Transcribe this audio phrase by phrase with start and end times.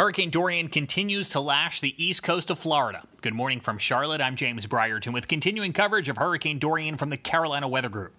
[0.00, 3.02] Hurricane Dorian continues to lash the east coast of Florida.
[3.20, 4.22] Good morning from Charlotte.
[4.22, 8.14] I'm James Brierton with continuing coverage of Hurricane Dorian from the Carolina Weather Group.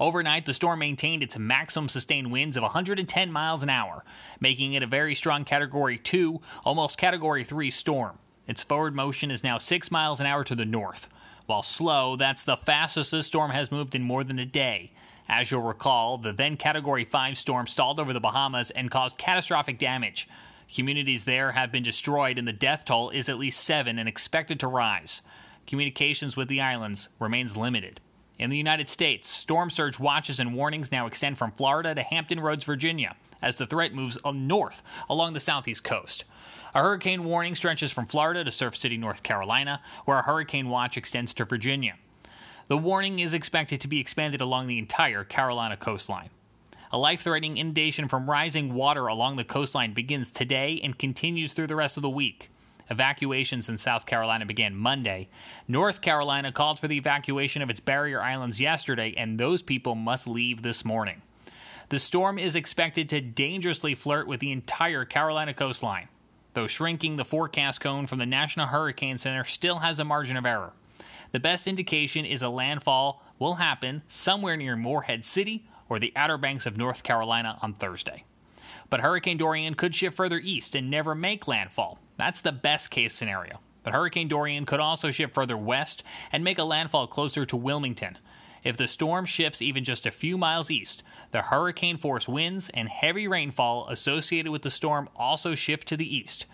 [0.00, 4.06] Overnight, the storm maintained its maximum sustained winds of 110 miles an hour,
[4.40, 8.18] making it a very strong Category 2, almost Category 3 storm.
[8.46, 11.10] Its forward motion is now 6 miles an hour to the north.
[11.44, 14.92] While slow, that's the fastest this storm has moved in more than a day.
[15.28, 19.78] As you'll recall, the then Category 5 storm stalled over the Bahamas and caused catastrophic
[19.78, 20.26] damage.
[20.72, 24.60] Communities there have been destroyed, and the death toll is at least seven and expected
[24.60, 25.22] to rise.
[25.66, 28.00] Communications with the islands remains limited.
[28.38, 32.38] In the United States, storm surge watches and warnings now extend from Florida to Hampton
[32.38, 36.24] Roads, Virginia, as the threat moves uh, north along the southeast coast.
[36.74, 40.96] A hurricane warning stretches from Florida to Surf City, North Carolina, where a hurricane watch
[40.96, 41.94] extends to Virginia.
[42.68, 46.28] The warning is expected to be expanded along the entire Carolina coastline.
[46.90, 51.66] A life threatening inundation from rising water along the coastline begins today and continues through
[51.66, 52.50] the rest of the week.
[52.90, 55.28] Evacuations in South Carolina began Monday.
[55.66, 60.26] North Carolina called for the evacuation of its barrier islands yesterday, and those people must
[60.26, 61.20] leave this morning.
[61.90, 66.08] The storm is expected to dangerously flirt with the entire Carolina coastline.
[66.54, 70.46] Though shrinking, the forecast cone from the National Hurricane Center still has a margin of
[70.46, 70.72] error.
[71.32, 76.38] The best indication is a landfall will happen somewhere near Morehead City or the Outer
[76.38, 78.24] Banks of North Carolina on Thursday.
[78.90, 81.98] But Hurricane Dorian could shift further east and never make landfall.
[82.16, 83.60] That's the best case scenario.
[83.82, 88.18] But Hurricane Dorian could also shift further west and make a landfall closer to Wilmington.
[88.64, 92.88] If the storm shifts even just a few miles east, the hurricane force winds and
[92.88, 96.46] heavy rainfall associated with the storm also shift to the east.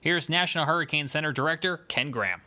[0.00, 2.42] Here's National Hurricane Center Director Ken Graham.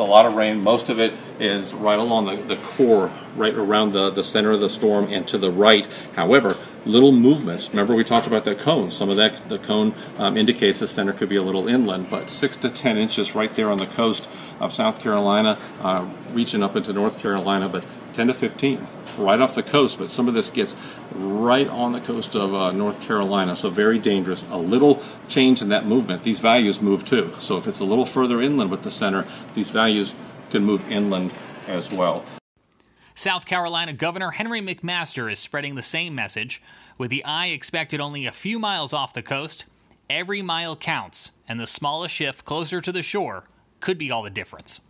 [0.00, 0.62] A lot of rain.
[0.62, 4.58] Most of it is right along the, the core, right around the, the center of
[4.58, 5.86] the storm and to the right.
[6.16, 7.68] However, little movements.
[7.68, 8.90] Remember, we talked about that cone.
[8.90, 12.30] Some of that, the cone um, indicates the center could be a little inland, but
[12.30, 16.76] six to ten inches right there on the coast of South Carolina, uh, reaching up
[16.76, 17.84] into North Carolina, but
[18.14, 18.86] 10 to 15
[19.18, 19.98] right off the coast.
[19.98, 20.76] But some of this gets
[21.12, 24.44] right on the coast of uh, North Carolina, so very dangerous.
[24.50, 27.34] A little change in that movement, these values move too.
[27.40, 30.14] So if it's a little further inland with the center, these values
[30.50, 31.32] can move inland
[31.66, 32.24] as well.
[33.14, 36.62] South Carolina Governor Henry McMaster is spreading the same message.
[36.96, 39.66] With the eye expected only a few miles off the coast,
[40.08, 43.44] every mile counts, and the smallest shift closer to the shore
[43.80, 44.80] could be all the difference.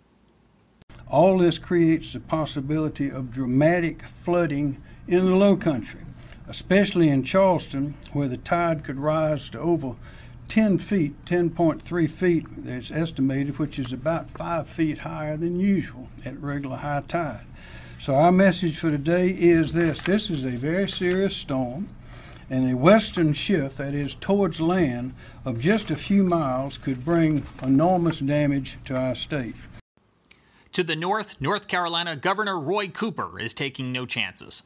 [1.11, 6.03] All this creates the possibility of dramatic flooding in the low country,
[6.49, 9.97] especially in Charleston, where the tide could rise to over
[10.47, 16.41] 10 feet, 10.3 feet, it's estimated, which is about 5 feet higher than usual at
[16.41, 17.45] regular high tide.
[17.99, 21.89] So, our message for today is this this is a very serious storm,
[22.49, 27.47] and a western shift, that is towards land, of just a few miles could bring
[27.63, 29.55] enormous damage to our state.
[30.73, 34.63] To the north, North Carolina Governor Roy Cooper is taking no chances.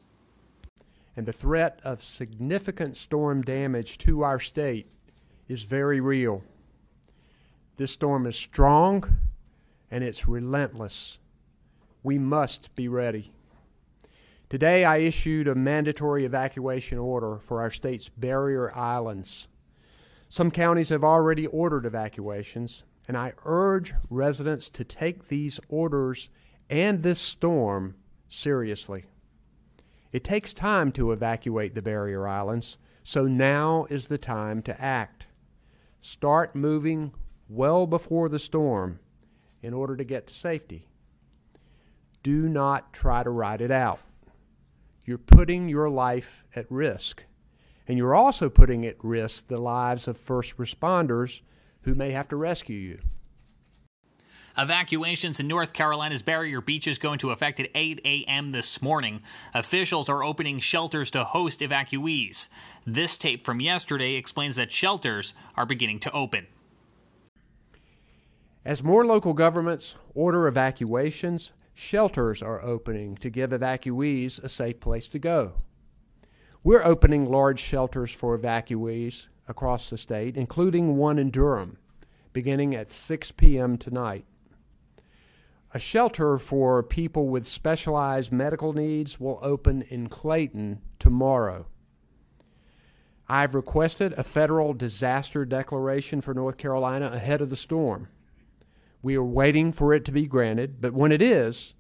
[1.17, 4.91] And the threat of significant storm damage to our state
[5.49, 6.43] is very real.
[7.77, 9.19] This storm is strong
[9.91, 11.19] and it's relentless
[12.05, 13.33] we must be ready.
[14.51, 19.49] Today, I issued a mandatory evacuation order for our state's barrier islands.
[20.29, 26.31] Some counties have already ordered evacuations, and I urge residents to take these orders
[26.71, 27.97] and this storm
[28.29, 29.05] seriously.
[30.13, 35.27] It takes time to evacuate the barrier islands, so now is the time to act.
[36.01, 37.13] Start moving
[37.49, 39.01] well before the storm
[39.63, 40.89] in order to get to safety
[42.25, 44.01] do not try to ride it out.
[45.05, 47.23] You're putting your life at risk.
[47.87, 51.43] And you're also putting at risk the lives of first responders
[51.85, 52.99] who may have to rescue you.
[54.57, 58.53] Evacuations in North Carolina's barrier beaches go into effect at 8 a.m.
[58.53, 59.21] this morning.
[59.53, 62.49] Officials are opening shelters to host evacuees.
[62.87, 66.47] This tape from yesterday explains that shelters are beginning to open.
[68.65, 75.09] As more local governments order evacuations, shelters are opening to give evacuees a safe place
[75.09, 75.55] to go.
[76.63, 81.79] We're opening large shelters for evacuees across the state, including one in Durham,
[82.33, 83.77] beginning at 6 p.m.
[83.77, 84.25] tonight.
[85.73, 91.67] A shelter for people with specialized medical needs will open in Clayton tomorrow.
[93.29, 98.09] I've requested a federal disaster declaration for North Carolina ahead of the storm.
[99.03, 101.75] We are waiting for it to be granted, but when it is,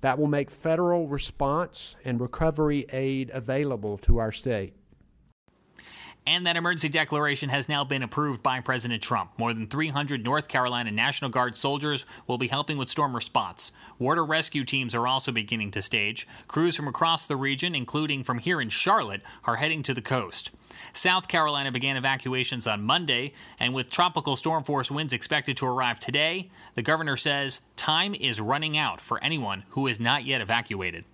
[0.00, 4.74] that will make federal response and recovery aid available to our state.
[6.30, 9.32] And that emergency declaration has now been approved by President Trump.
[9.36, 13.72] More than 300 North Carolina National Guard soldiers will be helping with storm response.
[13.98, 16.28] Water rescue teams are also beginning to stage.
[16.46, 20.52] Crews from across the region, including from here in Charlotte, are heading to the coast.
[20.92, 25.98] South Carolina began evacuations on Monday, and with tropical storm force winds expected to arrive
[25.98, 31.04] today, the governor says time is running out for anyone who is not yet evacuated.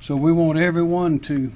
[0.00, 1.52] So we want everyone to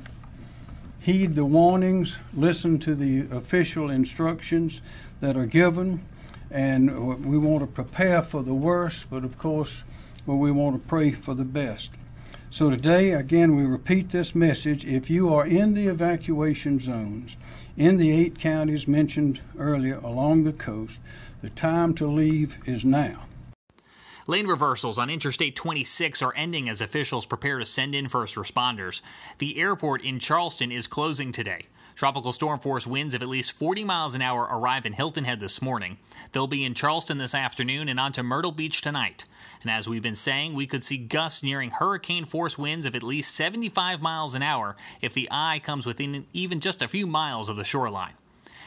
[0.99, 4.81] heed the warnings, listen to the official instructions
[5.21, 6.05] that are given,
[6.51, 9.83] and we want to prepare for the worst, but of course,
[10.27, 11.91] we want to pray for the best.
[12.51, 14.85] So today, again, we repeat this message.
[14.85, 17.37] If you are in the evacuation zones
[17.77, 20.99] in the eight counties mentioned earlier along the coast,
[21.43, 23.28] the time to leave is now.
[24.29, 29.01] Lane reversals on Interstate 26 are ending as officials prepare to send in first responders.
[29.39, 31.65] The airport in Charleston is closing today.
[31.95, 35.41] Tropical storm force winds of at least 40 miles an hour arrive in Hilton Head
[35.41, 35.97] this morning.
[36.33, 39.25] They'll be in Charleston this afternoon and onto Myrtle Beach tonight.
[39.63, 43.03] And as we've been saying, we could see gusts nearing hurricane force winds of at
[43.03, 47.49] least 75 miles an hour if the eye comes within even just a few miles
[47.49, 48.13] of the shoreline.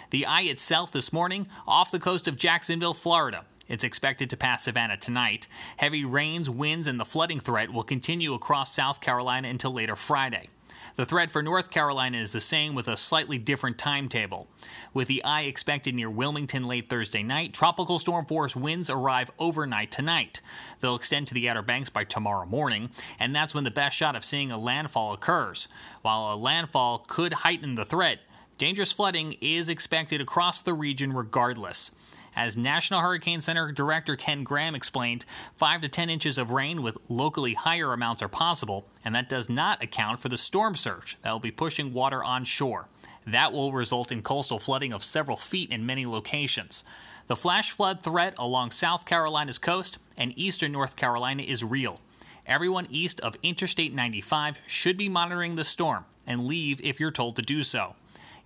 [0.09, 3.45] The eye itself this morning off the coast of Jacksonville, Florida.
[3.71, 5.47] It's expected to pass Savannah tonight.
[5.77, 10.49] Heavy rains, winds, and the flooding threat will continue across South Carolina until later Friday.
[10.97, 14.49] The threat for North Carolina is the same with a slightly different timetable.
[14.93, 19.89] With the eye expected near Wilmington late Thursday night, tropical storm force winds arrive overnight
[19.89, 20.41] tonight.
[20.81, 22.89] They'll extend to the Outer Banks by tomorrow morning,
[23.19, 25.69] and that's when the best shot of seeing a landfall occurs.
[26.01, 28.19] While a landfall could heighten the threat,
[28.57, 31.91] dangerous flooding is expected across the region regardless.
[32.35, 35.25] As National Hurricane Center Director Ken Graham explained,
[35.57, 39.49] 5 to 10 inches of rain with locally higher amounts are possible, and that does
[39.49, 42.87] not account for the storm surge that will be pushing water onshore.
[43.27, 46.83] That will result in coastal flooding of several feet in many locations.
[47.27, 51.99] The flash flood threat along South Carolina's coast and eastern North Carolina is real.
[52.45, 57.35] Everyone east of Interstate 95 should be monitoring the storm and leave if you're told
[57.35, 57.95] to do so.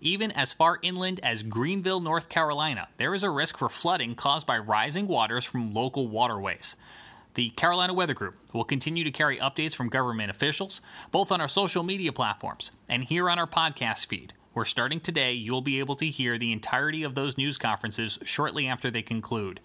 [0.06, 4.46] Even as far inland as Greenville, North Carolina, there is a risk for flooding caused
[4.46, 6.75] by rising waters from local waterways.
[7.34, 10.80] The Carolina Weather Group will continue to carry updates from government officials,
[11.10, 15.34] both on our social media platforms and here on our podcast feed, where starting today
[15.34, 19.60] you'll be able to hear the entirety of those news conferences shortly after they conclude.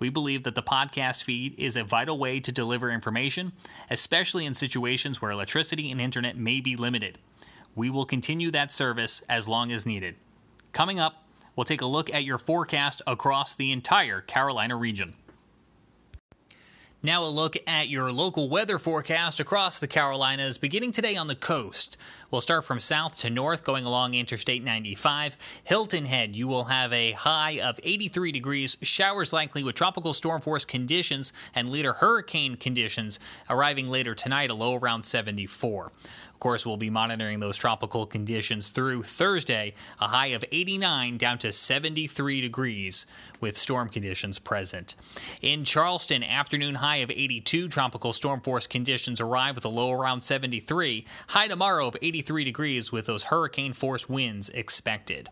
[0.00, 3.52] We believe that the podcast feed is a vital way to deliver information,
[3.88, 7.18] especially in situations where electricity and internet may be limited.
[7.74, 10.16] We will continue that service as long as needed.
[10.72, 11.24] Coming up,
[11.56, 15.14] we'll take a look at your forecast across the entire Carolina region.
[17.04, 21.34] Now, a look at your local weather forecast across the Carolinas, beginning today on the
[21.34, 21.98] coast.
[22.30, 25.36] We'll start from south to north, going along Interstate 95.
[25.64, 30.40] Hilton Head, you will have a high of 83 degrees, showers likely with tropical storm
[30.40, 35.92] force conditions and later hurricane conditions, arriving later tonight, a low around 74
[36.44, 41.50] course, we'll be monitoring those tropical conditions through Thursday, a high of 89 down to
[41.50, 43.06] 73 degrees
[43.40, 44.94] with storm conditions present.
[45.40, 50.20] In Charleston, afternoon high of 82, tropical storm force conditions arrive with a low around
[50.20, 55.30] 73, high tomorrow of 83 degrees with those hurricane force winds expected.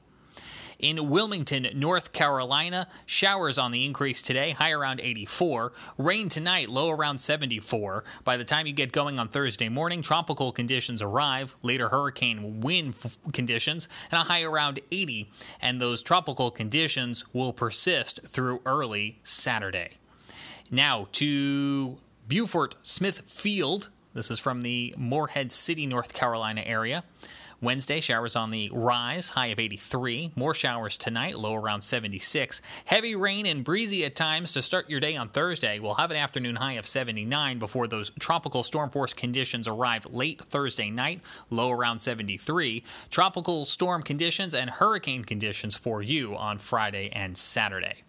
[0.83, 5.73] In Wilmington, North Carolina, showers on the increase today, high around 84.
[5.97, 8.03] Rain tonight, low around 74.
[8.25, 12.97] By the time you get going on Thursday morning, tropical conditions arrive, later hurricane wind
[13.05, 15.31] f- conditions, and a high around 80.
[15.61, 19.91] And those tropical conditions will persist through early Saturday.
[20.69, 23.89] Now to Beaufort Smithfield.
[24.15, 27.05] This is from the Morehead City, North Carolina area.
[27.63, 30.33] Wednesday, showers on the rise, high of 83.
[30.35, 32.61] More showers tonight, low around 76.
[32.87, 35.79] Heavy rain and breezy at times to start your day on Thursday.
[35.79, 40.43] We'll have an afternoon high of 79 before those tropical storm force conditions arrive late
[40.43, 42.83] Thursday night, low around 73.
[43.11, 48.03] Tropical storm conditions and hurricane conditions for you on Friday and Saturday.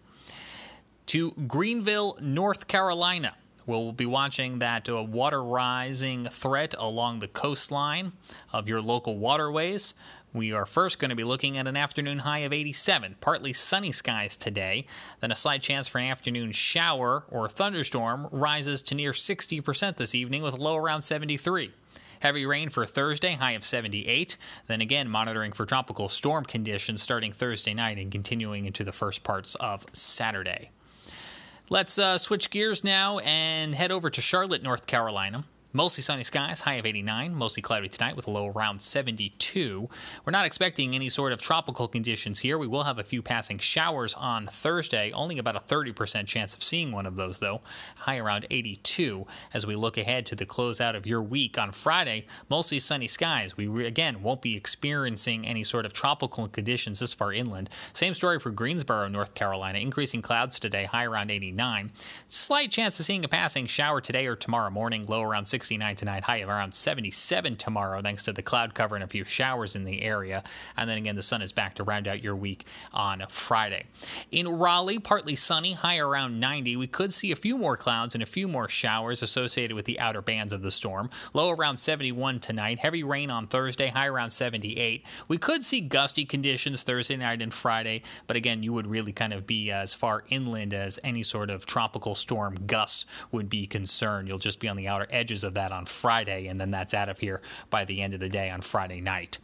[1.06, 3.36] To Greenville, North Carolina.
[3.66, 8.12] We'll be watching that uh, water rising threat along the coastline
[8.52, 9.94] of your local waterways.
[10.34, 13.92] We are first going to be looking at an afternoon high of 87, partly sunny
[13.92, 14.86] skies today.
[15.20, 20.14] Then a slight chance for an afternoon shower or thunderstorm rises to near 60% this
[20.14, 21.72] evening with a low around 73.
[22.20, 24.36] Heavy rain for Thursday, high of 78.
[24.66, 29.22] Then again, monitoring for tropical storm conditions starting Thursday night and continuing into the first
[29.22, 30.70] parts of Saturday.
[31.70, 35.44] Let's uh, switch gears now and head over to Charlotte, North Carolina.
[35.76, 37.34] Mostly sunny skies, high of 89.
[37.34, 39.88] Mostly cloudy tonight with a low around 72.
[40.24, 42.56] We're not expecting any sort of tropical conditions here.
[42.56, 45.10] We will have a few passing showers on Thursday.
[45.10, 47.60] Only about a 30% chance of seeing one of those, though.
[47.96, 52.26] High around 82 as we look ahead to the closeout of your week on Friday.
[52.48, 53.56] Mostly sunny skies.
[53.56, 57.68] We, again, won't be experiencing any sort of tropical conditions this far inland.
[57.94, 59.80] Same story for Greensboro, North Carolina.
[59.80, 61.90] Increasing clouds today, high around 89.
[62.28, 65.63] Slight chance of seeing a passing shower today or tomorrow morning, low around 60.
[65.64, 69.24] 69 tonight, high of around 77 tomorrow, thanks to the cloud cover and a few
[69.24, 70.44] showers in the area.
[70.76, 73.84] And then again, the sun is back to round out your week on Friday.
[74.30, 76.76] In Raleigh, partly sunny, high around 90.
[76.76, 79.98] We could see a few more clouds and a few more showers associated with the
[79.98, 81.08] outer bands of the storm.
[81.32, 82.78] Low around 71 tonight.
[82.78, 85.02] Heavy rain on Thursday, high around 78.
[85.28, 89.32] We could see gusty conditions Thursday night and Friday, but again, you would really kind
[89.32, 94.28] of be as far inland as any sort of tropical storm gusts would be concerned.
[94.28, 97.08] You'll just be on the outer edges of that on Friday, and then that's out
[97.08, 99.38] of here by the end of the day on Friday night.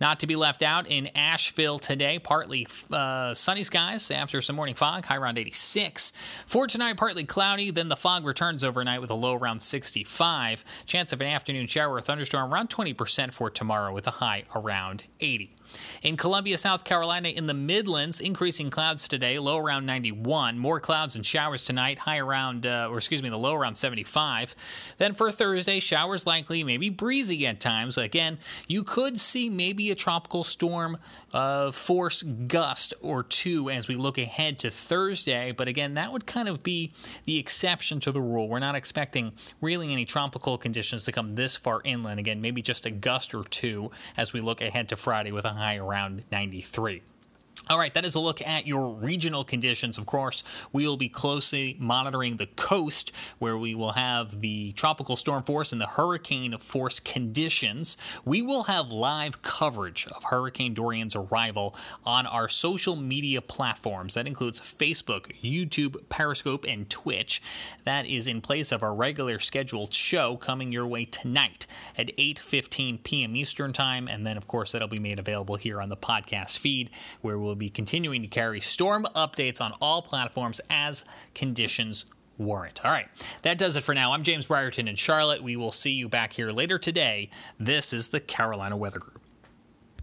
[0.00, 4.74] Not to be left out in Asheville today, partly uh, sunny skies after some morning
[4.74, 6.12] fog, high around 86.
[6.46, 10.64] For tonight, partly cloudy, then the fog returns overnight with a low around 65.
[10.86, 15.04] Chance of an afternoon shower or thunderstorm around 20% for tomorrow with a high around
[15.20, 15.54] 80.
[16.02, 20.58] In Columbia, South Carolina, in the Midlands, increasing clouds today, low around 91.
[20.58, 24.54] More clouds and showers tonight, high around, uh, or excuse me, the low around 75.
[24.98, 27.98] Then for Thursday, showers likely, maybe breezy at times.
[27.98, 30.98] Again, you could see maybe a tropical storm
[31.32, 35.52] uh, force gust or two as we look ahead to Thursday.
[35.52, 36.92] But again, that would kind of be
[37.24, 38.48] the exception to the rule.
[38.48, 42.20] We're not expecting really any tropical conditions to come this far inland.
[42.20, 45.52] Again, maybe just a gust or two as we look ahead to Friday with a
[45.56, 47.02] high around 93.
[47.68, 49.98] All right, that is a look at your regional conditions.
[49.98, 55.16] Of course, we will be closely monitoring the coast where we will have the tropical
[55.16, 57.96] storm force and the hurricane force conditions.
[58.24, 64.14] We will have live coverage of Hurricane Dorian's arrival on our social media platforms.
[64.14, 67.42] That includes Facebook, YouTube, Periscope, and Twitch.
[67.82, 71.66] That is in place of our regular scheduled show coming your way tonight
[71.98, 73.34] at 8:15 p.m.
[73.34, 76.90] Eastern Time, and then of course that'll be made available here on the podcast feed
[77.22, 82.04] where we'll be continuing to carry storm updates on all platforms as conditions
[82.38, 82.84] warrant.
[82.84, 83.08] All right,
[83.42, 84.12] that does it for now.
[84.12, 85.42] I'm James Brierton in Charlotte.
[85.42, 87.30] We will see you back here later today.
[87.58, 89.20] This is the Carolina Weather Group.